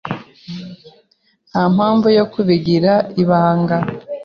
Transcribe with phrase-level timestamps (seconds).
[1.49, 3.77] Nta mpamvu yo kubigira ibanga.